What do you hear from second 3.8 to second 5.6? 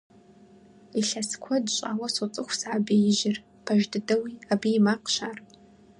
дыдэуи абы и макъщ ар.